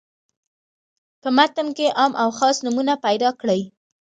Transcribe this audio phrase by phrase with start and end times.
[1.21, 3.61] په متن کې عام او خاص نومونه پیداکړي.